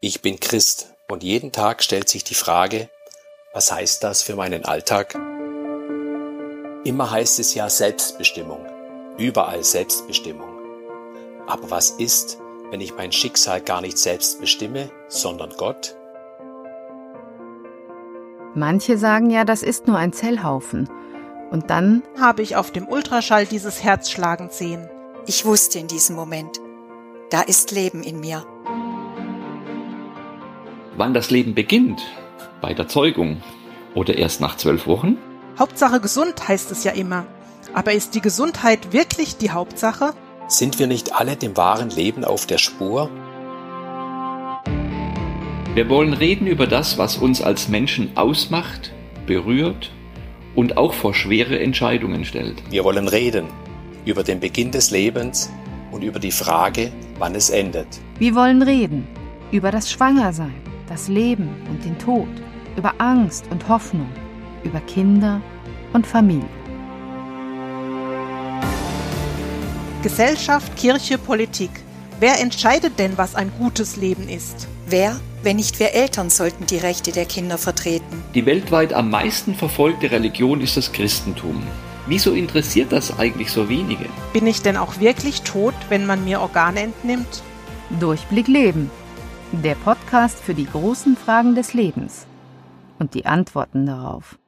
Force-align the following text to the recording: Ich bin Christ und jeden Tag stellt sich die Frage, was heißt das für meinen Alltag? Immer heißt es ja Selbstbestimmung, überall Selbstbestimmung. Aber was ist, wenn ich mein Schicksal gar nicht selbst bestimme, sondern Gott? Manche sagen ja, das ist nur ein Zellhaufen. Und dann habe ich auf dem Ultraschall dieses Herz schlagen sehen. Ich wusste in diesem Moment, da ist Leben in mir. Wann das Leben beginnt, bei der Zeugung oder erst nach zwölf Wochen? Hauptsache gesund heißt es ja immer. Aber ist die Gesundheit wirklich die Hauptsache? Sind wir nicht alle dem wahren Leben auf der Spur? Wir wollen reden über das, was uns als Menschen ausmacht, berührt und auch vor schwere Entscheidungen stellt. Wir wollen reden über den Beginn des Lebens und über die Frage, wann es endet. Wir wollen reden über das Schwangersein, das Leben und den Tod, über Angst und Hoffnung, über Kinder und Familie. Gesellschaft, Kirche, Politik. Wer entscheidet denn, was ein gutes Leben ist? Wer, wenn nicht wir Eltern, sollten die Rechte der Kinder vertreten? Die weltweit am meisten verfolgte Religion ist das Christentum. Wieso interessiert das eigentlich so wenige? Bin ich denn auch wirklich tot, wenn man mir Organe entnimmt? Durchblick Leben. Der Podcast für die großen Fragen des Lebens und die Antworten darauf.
Ich 0.00 0.22
bin 0.22 0.38
Christ 0.38 0.94
und 1.08 1.24
jeden 1.24 1.50
Tag 1.50 1.82
stellt 1.82 2.08
sich 2.08 2.22
die 2.22 2.36
Frage, 2.36 2.88
was 3.52 3.72
heißt 3.72 4.04
das 4.04 4.22
für 4.22 4.36
meinen 4.36 4.64
Alltag? 4.64 5.14
Immer 6.84 7.10
heißt 7.10 7.40
es 7.40 7.52
ja 7.56 7.68
Selbstbestimmung, 7.68 8.64
überall 9.18 9.64
Selbstbestimmung. 9.64 10.50
Aber 11.48 11.72
was 11.72 11.90
ist, 11.90 12.38
wenn 12.70 12.80
ich 12.80 12.94
mein 12.94 13.10
Schicksal 13.10 13.60
gar 13.60 13.80
nicht 13.80 13.98
selbst 13.98 14.40
bestimme, 14.40 14.88
sondern 15.08 15.52
Gott? 15.56 15.96
Manche 18.54 18.98
sagen 18.98 19.30
ja, 19.30 19.44
das 19.44 19.64
ist 19.64 19.88
nur 19.88 19.98
ein 19.98 20.12
Zellhaufen. 20.12 20.88
Und 21.50 21.70
dann 21.70 22.04
habe 22.20 22.42
ich 22.42 22.54
auf 22.54 22.70
dem 22.70 22.86
Ultraschall 22.86 23.46
dieses 23.46 23.82
Herz 23.82 24.10
schlagen 24.10 24.50
sehen. 24.52 24.88
Ich 25.26 25.44
wusste 25.44 25.80
in 25.80 25.88
diesem 25.88 26.14
Moment, 26.14 26.60
da 27.30 27.40
ist 27.40 27.72
Leben 27.72 28.04
in 28.04 28.20
mir. 28.20 28.46
Wann 30.98 31.14
das 31.14 31.30
Leben 31.30 31.54
beginnt, 31.54 32.02
bei 32.60 32.74
der 32.74 32.88
Zeugung 32.88 33.40
oder 33.94 34.18
erst 34.18 34.40
nach 34.40 34.56
zwölf 34.56 34.88
Wochen? 34.88 35.16
Hauptsache 35.56 36.00
gesund 36.00 36.48
heißt 36.48 36.72
es 36.72 36.82
ja 36.82 36.90
immer. 36.90 37.24
Aber 37.72 37.92
ist 37.92 38.16
die 38.16 38.20
Gesundheit 38.20 38.92
wirklich 38.92 39.36
die 39.36 39.52
Hauptsache? 39.52 40.12
Sind 40.48 40.80
wir 40.80 40.88
nicht 40.88 41.14
alle 41.14 41.36
dem 41.36 41.56
wahren 41.56 41.90
Leben 41.90 42.24
auf 42.24 42.46
der 42.46 42.58
Spur? 42.58 43.10
Wir 45.74 45.88
wollen 45.88 46.14
reden 46.14 46.48
über 46.48 46.66
das, 46.66 46.98
was 46.98 47.16
uns 47.16 47.42
als 47.42 47.68
Menschen 47.68 48.16
ausmacht, 48.16 48.92
berührt 49.24 49.92
und 50.56 50.78
auch 50.78 50.94
vor 50.94 51.14
schwere 51.14 51.60
Entscheidungen 51.60 52.24
stellt. 52.24 52.60
Wir 52.70 52.82
wollen 52.82 53.06
reden 53.06 53.46
über 54.04 54.24
den 54.24 54.40
Beginn 54.40 54.72
des 54.72 54.90
Lebens 54.90 55.48
und 55.92 56.02
über 56.02 56.18
die 56.18 56.32
Frage, 56.32 56.90
wann 57.20 57.36
es 57.36 57.50
endet. 57.50 57.86
Wir 58.18 58.34
wollen 58.34 58.62
reden 58.62 59.06
über 59.52 59.70
das 59.70 59.92
Schwangersein, 59.92 60.67
das 60.88 61.08
Leben 61.08 61.48
und 61.68 61.84
den 61.84 61.98
Tod, 61.98 62.28
über 62.76 62.94
Angst 62.98 63.44
und 63.50 63.68
Hoffnung, 63.68 64.08
über 64.64 64.80
Kinder 64.80 65.40
und 65.92 66.06
Familie. 66.06 66.48
Gesellschaft, 70.02 70.76
Kirche, 70.76 71.18
Politik. 71.18 71.70
Wer 72.20 72.40
entscheidet 72.40 72.98
denn, 72.98 73.18
was 73.18 73.34
ein 73.34 73.52
gutes 73.58 73.96
Leben 73.96 74.28
ist? 74.28 74.68
Wer, 74.86 75.20
wenn 75.42 75.56
nicht 75.56 75.78
wir 75.78 75.92
Eltern, 75.92 76.30
sollten 76.30 76.66
die 76.66 76.78
Rechte 76.78 77.12
der 77.12 77.26
Kinder 77.26 77.58
vertreten? 77.58 78.24
Die 78.34 78.46
weltweit 78.46 78.92
am 78.92 79.10
meisten 79.10 79.54
verfolgte 79.54 80.10
Religion 80.10 80.60
ist 80.60 80.76
das 80.76 80.92
Christentum. 80.92 81.62
Wieso 82.06 82.32
interessiert 82.32 82.90
das 82.92 83.18
eigentlich 83.18 83.50
so 83.50 83.68
wenige? 83.68 84.06
Bin 84.32 84.46
ich 84.46 84.62
denn 84.62 84.76
auch 84.76 84.98
wirklich 84.98 85.42
tot, 85.42 85.74
wenn 85.90 86.06
man 86.06 86.24
mir 86.24 86.40
Organe 86.40 86.80
entnimmt? 86.80 87.42
Durchblick 88.00 88.48
Leben. 88.48 88.90
Der 89.52 89.76
Podcast 89.76 90.38
für 90.38 90.52
die 90.52 90.66
großen 90.66 91.16
Fragen 91.16 91.54
des 91.54 91.72
Lebens 91.72 92.26
und 92.98 93.14
die 93.14 93.24
Antworten 93.24 93.86
darauf. 93.86 94.38